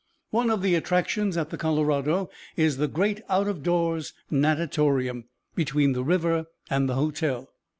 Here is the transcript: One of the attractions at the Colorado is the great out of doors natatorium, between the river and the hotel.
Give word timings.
One 0.31 0.49
of 0.49 0.63
the 0.63 0.73
attractions 0.73 1.37
at 1.37 1.51
the 1.51 1.59
Colorado 1.59 2.31
is 2.57 2.77
the 2.77 2.87
great 2.87 3.21
out 3.29 3.47
of 3.47 3.61
doors 3.61 4.13
natatorium, 4.31 5.25
between 5.53 5.93
the 5.93 6.03
river 6.03 6.47
and 6.71 6.89
the 6.89 6.95
hotel. 6.95 7.53